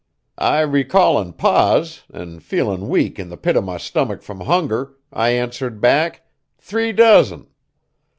I, 0.39 0.61
recallin' 0.63 1.33
Pa's, 1.37 2.01
an' 2.11 2.39
feelin' 2.39 2.89
weak 2.89 3.19
in 3.19 3.29
the 3.29 3.37
pit 3.37 3.55
of 3.55 3.63
my 3.63 3.77
stomach 3.77 4.23
frum 4.23 4.39
hunger, 4.39 4.95
I 5.13 5.29
answered 5.29 5.79
back, 5.79 6.25
'Three 6.57 6.91
dozen!' 6.91 7.45